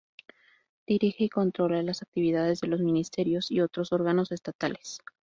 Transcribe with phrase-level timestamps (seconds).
[0.87, 4.97] Dirige y controla las actividades de los ministerios y otros órganos estatales.